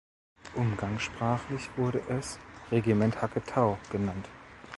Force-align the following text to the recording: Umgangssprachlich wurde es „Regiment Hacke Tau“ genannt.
Umgangssprachlich 0.55 1.69
wurde 1.77 2.01
es 2.09 2.39
„Regiment 2.71 3.21
Hacke 3.21 3.43
Tau“ 3.45 3.77
genannt. 3.91 4.27